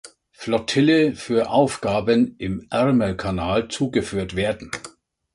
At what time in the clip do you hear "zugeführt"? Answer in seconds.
3.67-4.35